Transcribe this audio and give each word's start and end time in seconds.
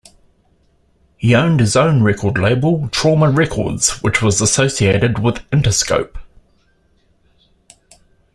He 1.15 1.35
owned 1.35 1.59
his 1.59 1.75
own 1.75 2.01
record 2.01 2.35
label 2.39 2.89
Trauma 2.89 3.29
Records, 3.29 3.99
which 4.01 4.19
was 4.19 4.41
associated 4.41 5.19
with 5.19 5.47
Interscope. 5.51 6.17